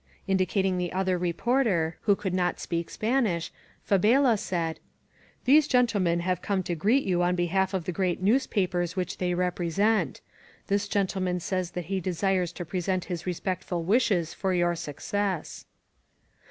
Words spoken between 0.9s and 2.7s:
other reporter, who could not